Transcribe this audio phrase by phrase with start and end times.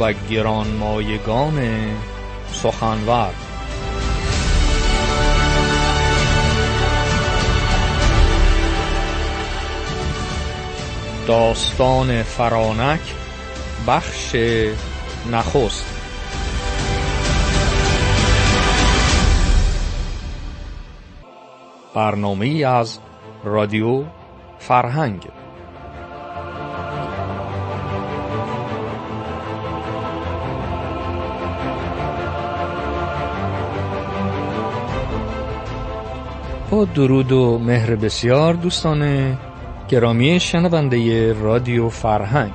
[0.00, 1.60] و گرانمایگان
[2.52, 3.30] سخنور.
[11.26, 13.00] داستان فرانک
[13.86, 14.36] بخش
[15.32, 15.96] نخست.
[21.94, 22.98] برنامه از
[23.44, 24.04] رادیو
[24.58, 25.28] فرهنگ.
[36.84, 39.32] درود و مهر بسیار دوستان
[39.88, 42.52] گرامی شنونده رادیو فرهنگ.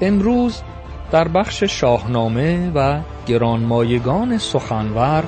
[0.00, 0.62] امروز
[1.10, 5.24] در بخش شاهنامه و گرانمایگان سخنور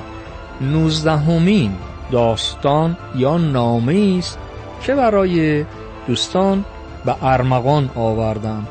[0.61, 1.71] نوزدهمین
[2.11, 4.39] داستان یا نامه است
[4.83, 5.65] که برای
[6.07, 6.65] دوستان
[7.05, 8.67] به ارمغان آوردم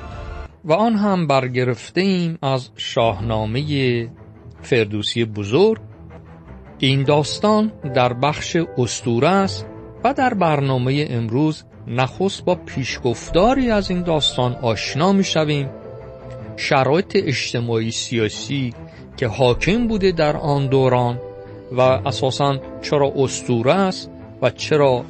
[0.64, 3.62] و آن هم برگرفته ایم از شاهنامه
[4.62, 5.89] فردوسی بزرگ
[6.86, 9.66] این داستان در بخش استوره است
[10.04, 15.70] و در برنامه امروز نخست با پیشگفتاری از این داستان آشنا می شویم
[16.56, 18.74] شرایط اجتماعی سیاسی
[19.16, 21.20] که حاکم بوده در آن دوران
[21.72, 24.10] و اساسا چرا استوره است
[24.42, 25.04] و چرا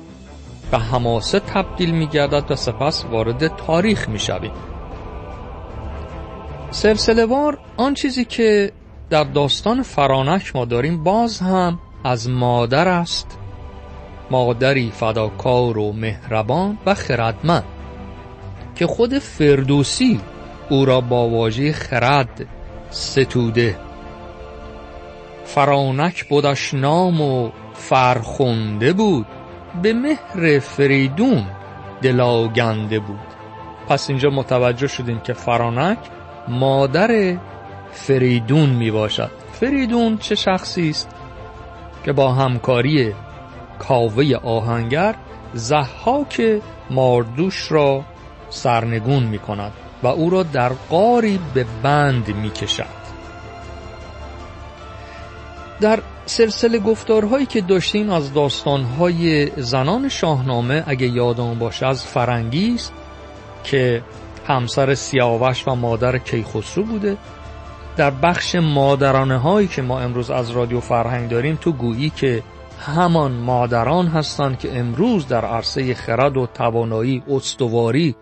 [0.71, 4.53] به حماسه تبدیل می گردد و سپس وارد تاریخ می شویم
[6.71, 8.73] سلسله وار آن چیزی که
[9.11, 13.39] در داستان فرانک ما داریم باز هم از مادر است.
[14.31, 17.65] مادری فداکار و مهربان و خردمند
[18.75, 20.21] که خود فردوسی
[20.69, 22.47] او را با واژه خرد
[22.91, 23.77] ستوده.
[25.45, 29.27] فرانک بودش نام و فرخنده بود
[29.83, 31.47] به مهر فریدون
[32.03, 33.19] دلاگنده بود.
[33.89, 35.99] پس اینجا متوجه شدیم که فرانک
[36.49, 37.37] مادر
[37.93, 39.31] فریدون می باشد.
[39.53, 41.11] فریدون چه شخصی است
[42.05, 43.15] که با همکاری
[43.79, 45.15] کاوه آهنگر
[45.55, 48.05] زحاک ماردوش را
[48.51, 53.01] سرنگون می کند و او را در قاری به بند می کشد.
[55.81, 62.93] در سلسله گفتارهایی که داشتیم از داستانهای زنان شاهنامه اگه یادم باشه از فرنگیست
[63.65, 64.03] که
[64.49, 67.17] همسر سیاوش و مادر کیخسرو بوده.
[67.97, 72.43] در بخش مادرانه هایی که ما امروز از رادیو فرهنگ داریم تو گویی که
[72.81, 78.17] همان مادران هستند که امروز در عرصه خرد و توانایی استواری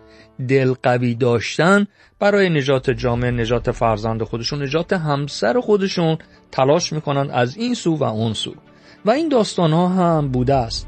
[0.47, 1.87] دل قوی داشتن
[2.19, 6.17] برای نجات جامعه نجات فرزند خودشون نجات همسر خودشون
[6.51, 8.53] تلاش می‌کنن از این سو و اون سو.
[9.05, 10.87] و این داستان ها هم بوده است.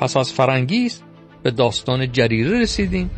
[0.00, 1.02] پس از فرنگیز
[1.42, 3.10] به داستان جریره رسیدیم.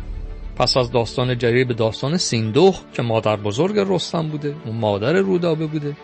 [0.59, 5.67] پس از داستان جریره به داستان سیندوخ که مادر بزرگ رستم بوده اون مادر رودابه
[5.67, 5.95] بوده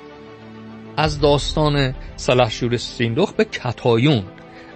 [0.98, 4.24] از داستان سلحشور سیندوخ به کتایون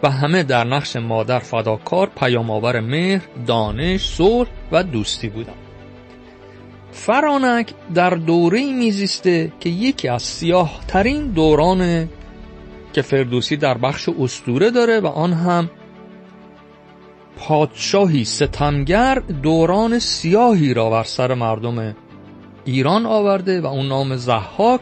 [0.03, 5.55] و همه در نقش مادر فداکار پیامآور مهر دانش صلح و دوستی بودند.
[6.91, 12.09] فرانک در دوره میزیسته که یکی از سیاه ترین دوران
[12.93, 15.69] که فردوسی در بخش استوره داره و آن هم
[17.37, 21.95] پادشاهی ستمگر دوران سیاهی را بر سر مردم
[22.65, 24.81] ایران آورده و اون نام زحاک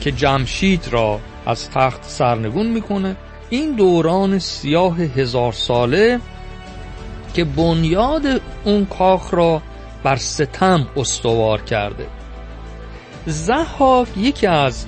[0.00, 3.16] که جمشید را از تخت سرنگون می‌کنه.
[3.50, 6.20] این دوران سیاه هزار ساله
[7.34, 9.62] که بنیاد اون کاخ را
[10.02, 12.06] بر ستم استوار کرده.
[13.26, 14.86] زحاک یکی از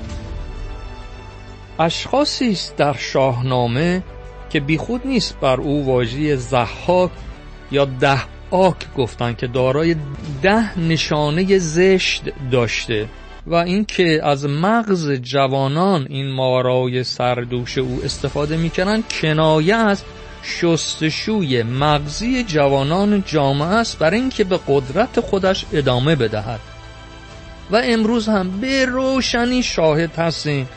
[1.78, 4.03] اشخاصی است در شاهنامه
[4.50, 7.10] که بیخود نیست بر او واژه زحاک
[7.70, 8.20] یا ده
[8.50, 9.97] آک گفتن که دارای
[10.42, 13.09] ده نشانه زشت داشته
[13.47, 20.03] و اینکه از مغز جوانان این مارای سردوش او استفاده می‌کنن کنایه از
[20.42, 26.60] شستشوی مغزی جوانان جامعه است برای اینکه به قدرت خودش ادامه بدهد.
[27.71, 30.68] و امروز هم به روشنی شاهد هستیم.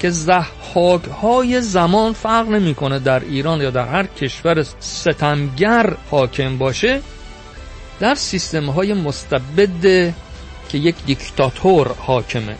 [0.00, 7.00] که زحاک های زمان فرق نمی‌کنه در ایران یا در هر کشور ستمگر حاکم باشه
[8.00, 10.14] در سیستم های مستبد
[10.68, 12.56] که یک دیکتاتور حاکمه.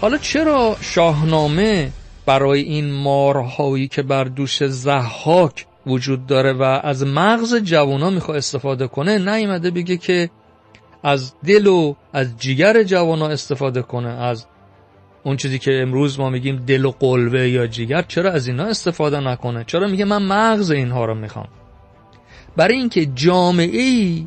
[0.00, 1.90] حالا چرا شاهنامه
[2.26, 8.86] برای این مارهایی که بر دوش زحاک وجود داره و از مغز جوانا می‌خواد استفاده
[8.86, 10.30] کنه نیومده بگه که
[11.02, 14.46] از دل و از جیگر جوانا استفاده کنه از
[15.24, 19.20] اون چیزی که امروز ما میگیم دل و قلبه یا جیگر چرا از اینا استفاده
[19.20, 21.48] نکنه؟ چرا میگه من مغز اینها رو می‌خوام؟
[22.56, 24.26] برای اینکه جامعه ای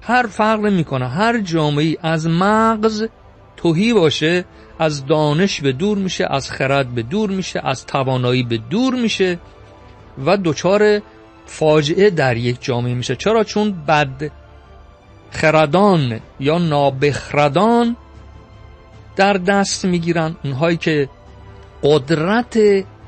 [0.00, 3.06] هر فرق می‌کنه هر جامعه ای از مغز
[3.56, 4.44] توهی باشه
[4.78, 9.38] از دانش به دور میشه از خرد به دور میشه از توانایی به دور میشه
[10.26, 11.00] و دچار
[11.46, 13.16] فاجعه در یک جامعه میشه.
[13.16, 14.30] چرا؟ چون بد
[15.30, 17.96] خردان یا نابخردان
[19.16, 21.08] در دست می‌گیرن اونهایی که
[21.82, 22.58] قدرت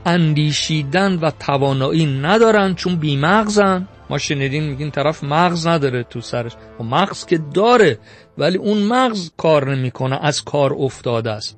[0.06, 3.88] اندیشیدن و توانایی ندارن چون بیمغزن.
[4.10, 6.52] ما شنیدین میگین طرف مغز نداره تو سرش.
[6.54, 7.98] و خب مغز که داره
[8.38, 11.56] ولی اون مغز کار نمی‌کنه از کار افتاده است.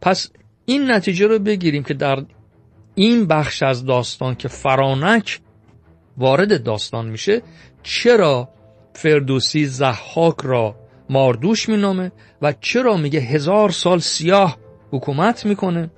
[0.00, 0.30] پس
[0.64, 2.24] این نتیجه رو بگیریم که در
[2.94, 5.40] این بخش از داستان که فرانک
[6.16, 7.42] وارد داستان میشه
[7.82, 8.48] چرا
[8.94, 10.74] فردوسی زحاک را
[11.12, 12.12] ماردوش مینامه
[12.42, 14.56] و چرا میگه هزار سال سیاه
[14.90, 15.90] حکومت می‌کنه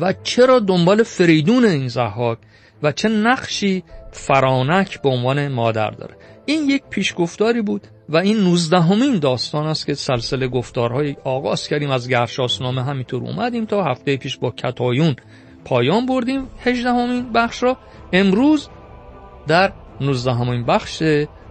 [0.00, 2.38] و چرا دنبال فریدون این زحاک
[2.82, 6.16] و چه نقشی فرانک به عنوان مادر داره.
[6.46, 11.90] این یک پیشگفتاری بود و این نوزدهمین داستان است که سلسله گفتارهای آغاز کردیم.
[11.90, 15.16] از گرشاسنامه همینطور اومدیم تا هفته پیش با کتایون
[15.64, 16.48] پایان بردیم.
[16.64, 17.76] هجدهمین بخش را
[18.12, 18.68] امروز
[19.46, 21.02] در نوزدهمین بخش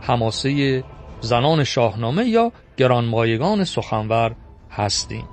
[0.01, 0.83] حماسه
[1.21, 4.35] زنان شاهنامه یا گرانمایگان سخنور
[4.71, 5.25] هستیم.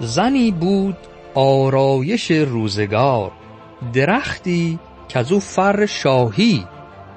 [0.00, 0.96] زنی بود
[1.34, 3.30] آرایش روزگار
[3.92, 4.78] درختی
[5.08, 6.66] که از او فر شاهی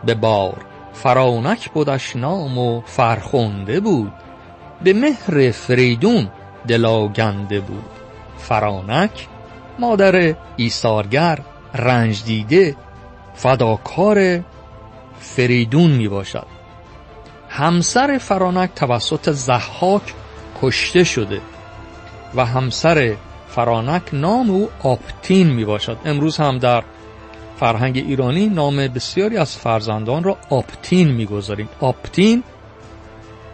[0.05, 4.11] به بار فرانک بودش نام و فرخنده بود.
[4.83, 6.29] به مهر فریدون
[6.67, 7.89] دلاگنده بود.
[8.37, 9.27] فرانک
[9.79, 11.39] مادر ایثارگر
[11.73, 12.75] رنج دیده
[13.33, 14.43] فداکار
[15.19, 16.47] فریدون می باشد
[17.49, 20.13] همسر فرانک توسط زحاک
[20.61, 21.41] کشته شده
[22.35, 23.15] و همسر
[23.47, 26.83] فرانک نام او آپتین می باشد امروز هم در
[27.59, 31.69] فرهنگ ایرانی نام بسیاری از فرزندان را آپتین می‌گذاریم.
[31.79, 32.43] آپتین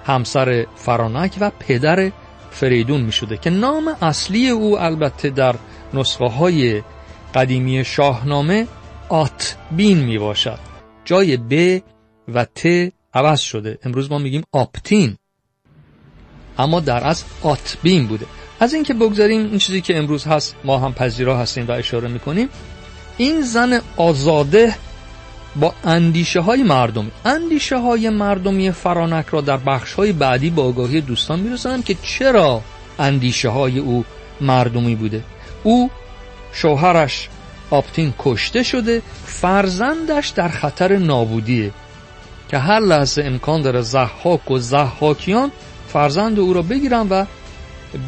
[0.06, 2.11] همسر فرانک و پدر
[2.51, 5.55] فریدون می شده که نام اصلی او البته در
[5.93, 6.83] نسخه های
[7.35, 8.67] قدیمی شاهنامه
[9.09, 10.59] آتبین می باشد
[11.05, 11.81] جای ب
[12.33, 13.77] و ت عوض شده.
[13.83, 15.17] امروز ما میگیم آپتین.
[16.57, 18.25] اما در از آتبین بوده.
[18.59, 22.49] از اینکه بگذاریم این چیزی که امروز هست ما هم پذیرا هستیم و اشاره می‌کنیم
[23.17, 24.75] این زن آزاده
[25.55, 27.11] با اندیشه های مردمی.
[27.25, 32.61] اندیشه های مردمی فرانک را در بخش های بعدی با آگاهی دوستان میرسانم که چرا
[32.99, 34.05] اندیشه های او
[34.41, 35.23] مردمی بوده.
[35.63, 35.89] او
[36.53, 37.29] شوهرش
[37.69, 41.71] آپتین کشته شده فرزندش در خطر نابودیه
[42.49, 45.51] که هر لحظه امکان داره زحاک و زحاکیان
[45.87, 47.25] فرزند او را بگیرن و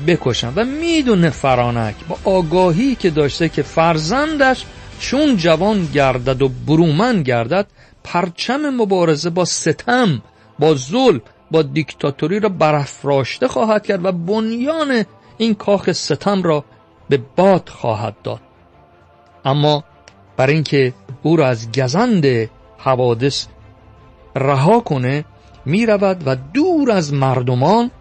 [0.08, 0.54] بکشن.
[0.56, 4.66] و می‌دونه فرانک با آگاهی که داشته که فرزندش
[5.02, 7.68] چون جوان گردد و برومن گردد
[8.04, 10.22] پرچم مبارزه با ستم
[10.60, 11.22] با ظلم
[11.52, 15.06] با دیکتاتوری را برافراشته خواهد کرد و بنیان
[15.38, 16.64] این کاخ ستم را
[17.10, 18.42] به باد خواهد داد.
[19.46, 19.84] اما
[20.38, 20.94] بر اینکه
[21.24, 23.48] او را از گزند حوادث
[24.36, 25.26] رها کنه
[25.66, 27.92] می رود و دور از مردمان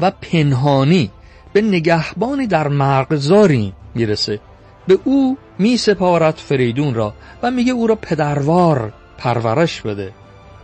[0.00, 1.10] و پنهانی
[1.52, 4.40] به نگهبانی در مرغزاری می‌رسه.
[4.86, 10.12] به او می سپارد فریدون را و میگه او را پدروار پرورش بده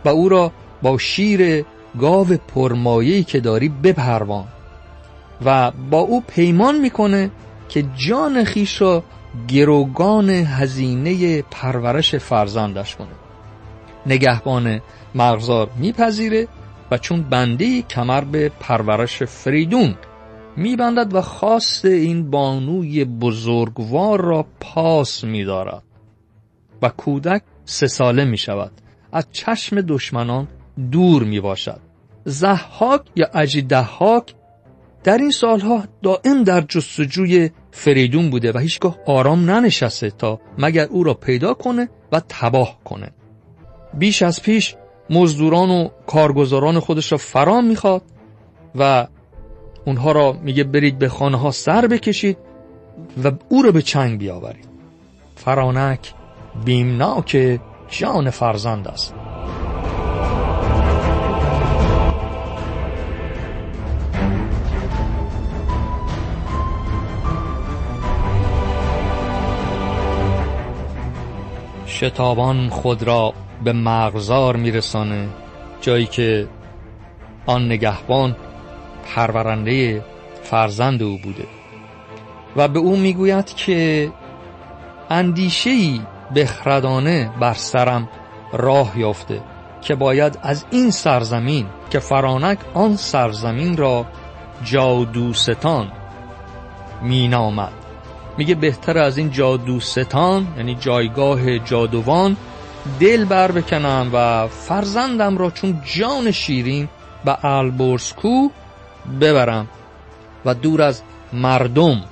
[0.05, 1.65] و او را با شیر
[1.99, 4.47] گاو پرمایهی که داری بپروان
[5.45, 7.31] و با او پیمان می‌کنه
[7.69, 9.03] که جان خیش را
[9.47, 13.07] گروگان هزینه پرورش فرزندش کنه.
[14.05, 14.81] نگهبان
[15.15, 16.47] مغزار میپذیره
[16.91, 19.95] و چون بنده کمر به پرورش فریدون
[20.57, 25.83] میبندد و خواست این بانوی بزرگوار را پاس میدارد.
[26.81, 28.71] و کودک سه ساله می شود
[29.11, 30.47] از چشم دشمنان
[30.91, 31.79] دور می باشد
[32.25, 34.33] زحاک یا اجیدهاک
[35.03, 41.03] در این سالها دائم در جستجوی فریدون بوده و هیچگاه آرام ننشسته تا مگر او
[41.03, 43.11] را پیدا کنه و تباه کنه.
[43.93, 44.75] بیش از پیش
[45.09, 48.01] مزدوران و کارگزاران خودش را فرا می‌خواد
[48.75, 49.07] و
[49.85, 52.37] اونها را میگه برید به خانه ها سر بکشید
[53.23, 54.67] و او را به چنگ بیاورید.
[55.35, 56.13] فرانک
[56.65, 59.15] بیمناک جان فرزند است.
[71.87, 75.29] شتابان خود را به مغزار میرسانه
[75.81, 76.47] جایی که
[77.45, 78.35] آن نگهبان
[79.05, 80.05] پرورنده
[80.43, 81.47] فرزند او بوده.
[82.55, 84.11] و به او می‌گوید که
[85.09, 86.01] اندیشهی
[86.35, 88.09] بخردانه بر سرم
[88.53, 89.41] راه یافته
[89.81, 94.05] که باید از این سرزمین که فرانک آن سرزمین را
[94.63, 95.91] جادوستان
[97.01, 97.71] مینامد.
[98.37, 102.37] میگه بهتر از این جادوستان یعنی جایگاه جادوان
[102.99, 106.89] دل بر بکنم و فرزندم را چون جان شیرین
[107.25, 108.49] به البرزکو
[109.21, 109.67] ببرم
[110.45, 111.01] و دور از
[111.33, 112.03] مردم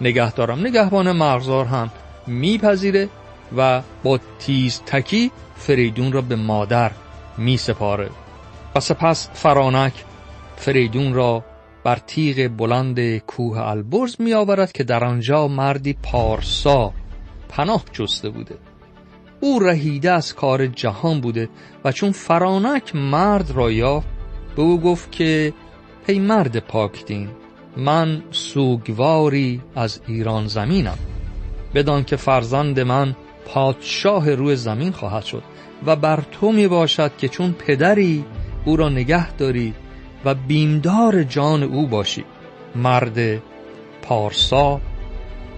[0.00, 0.60] نگه دارم.
[0.60, 1.90] نگهبان مغزار هم
[2.26, 3.08] میپذیره
[3.56, 6.90] و با تیز تکی فریدون را به مادر
[7.38, 8.10] می سپاره
[8.74, 9.92] و سپس فرانک
[10.56, 11.44] فریدون را
[11.84, 16.92] بر تیغ بلند کوه البرز می آورد که در آنجا مردی پارسا
[17.48, 18.54] پناه جسته بوده.
[19.40, 21.48] او رهیده از کار جهان بوده
[21.84, 24.08] و چون فرانک مرد را یافت
[24.56, 25.52] به او گفت که
[26.06, 27.28] ای مرد پاکدین
[27.76, 30.98] من سوگواری از ایران زمینم.
[31.74, 33.16] بدان که فرزند من
[33.46, 35.42] پادشاه روی زمین خواهد شد
[35.86, 38.24] و بر تو می باشد که چون پدری
[38.64, 39.74] او را نگه داری
[40.24, 42.24] و بیمدار جان او باشی.
[42.76, 43.42] مرد
[44.02, 44.80] پارسا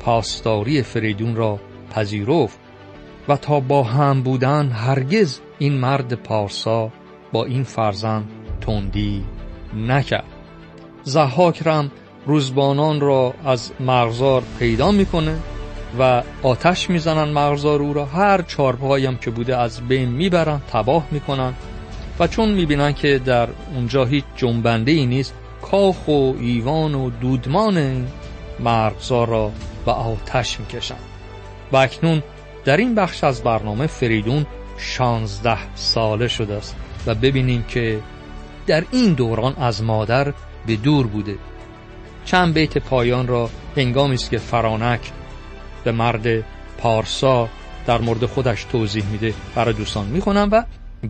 [0.00, 1.60] پاسداری فریدون را
[1.90, 2.58] پذیرفت
[3.28, 6.90] و تا با هم بودن هرگز این مرد پارسا
[7.32, 8.28] با این فرزند
[8.60, 9.24] تندی
[9.76, 10.33] نکرد.
[11.04, 11.62] زحاک
[12.26, 15.38] روزبانان را از مغزار پیدا می‌کنه
[15.98, 18.04] و آتش می‌زنن مغزار او را.
[18.04, 21.54] هر چارپایم که بوده از بین می‌برن تباه می‌کنن
[22.18, 28.06] و چون می‌بینن که در اونجا هیچ جنبنده ای نیست کاخ و ایوان و دودمان
[28.60, 29.52] مرغزار را
[29.86, 30.96] به آتش می‌کشن.
[31.72, 32.22] و اکنون
[32.64, 34.46] در این بخش از برنامه فریدون
[34.78, 38.00] شانزده ساله شده است و ببینیم که
[38.66, 40.32] در این دوران از مادر
[40.66, 41.36] به دور بوده.
[42.24, 45.00] چند بیت پایان را هنگامی است که فرانک
[45.84, 46.26] به مرد
[46.78, 47.48] پارسا
[47.86, 50.06] در مورد خودش توضیح میده برای دوستان.
[50.06, 50.64] می‌خونم و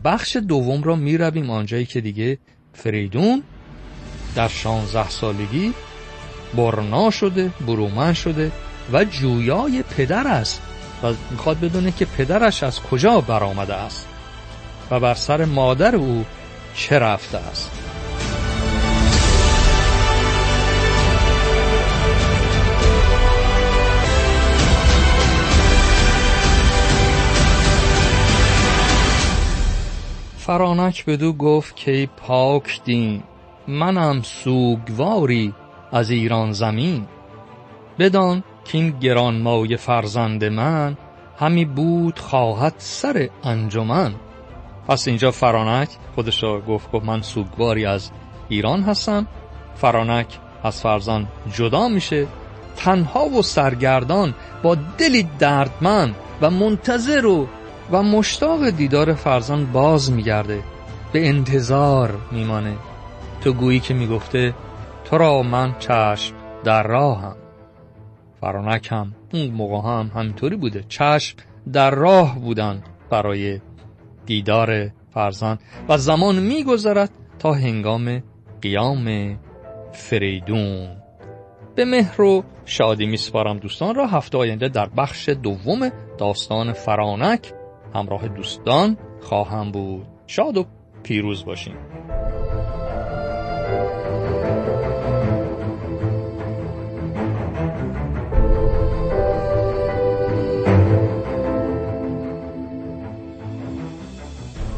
[0.05, 1.51] بخش دوم را می‌رویم.
[1.51, 2.39] آنجایی که دیگه
[2.73, 3.43] فریدون
[4.35, 5.75] در شانزده سالگی
[6.55, 8.53] برنا شده برومن شده
[8.93, 10.63] و جویای پدر است.
[11.03, 14.09] و می‌خواد بدونه که پدرش از کجا برآمده است
[14.91, 16.25] و بر سر مادر او
[16.75, 17.94] چه رفته است.
[30.47, 33.23] فرانک بدو گفت که پاک دین
[33.69, 35.55] منم سوگواری
[35.93, 37.07] از ایران زمین.
[37.99, 40.97] بدان که این گرانمای فرزند من
[41.39, 44.15] همی بود خواهد سر انجمن.
[44.89, 48.11] پس اینجا فرانک خودش را گفت گفت من سوگواری از
[48.49, 49.27] ایران هستم.
[49.75, 52.27] فرانک از فرزان جدا میشه.
[52.77, 57.49] تنها و سرگردان با دلی دردمند و منتظر و
[57.93, 60.63] و مشتاق دیدار فرزان باز میگرده.
[61.13, 62.75] به انتظار میمانه.
[63.41, 64.55] تو گویی که می‌گفته
[65.05, 67.37] تو را من چشم در راهم.
[68.41, 70.85] فرانک هم اون موقع هم همینطوری بوده.
[70.89, 71.37] چشم
[71.73, 73.61] در راه بودن برای
[74.27, 75.59] دیدار فرزان.
[75.89, 78.23] و زمان میگذرد تا هنگام
[78.63, 79.37] قیام
[79.93, 80.89] فریدون.
[81.75, 84.07] به مهر و شادی میسپارم دوستان را.
[84.07, 87.53] هفته آینده در بخش دوم داستان فرانک
[87.95, 90.07] همراه دوستان خواهم بود.
[90.27, 90.65] شاد و
[91.03, 91.77] پیروز باشیم